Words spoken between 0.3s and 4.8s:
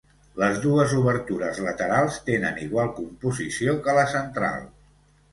Les dues obertures laterals tenen igual composició que la central.